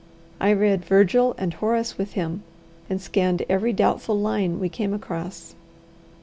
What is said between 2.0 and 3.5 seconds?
him, and scanned